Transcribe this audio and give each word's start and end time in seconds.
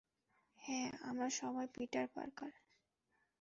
হ্যাঁ, 0.59 0.89
আমরা 1.01 1.27
সবাই 1.31 1.67
পিটার 1.75 2.05
পার্কার। 2.07 2.51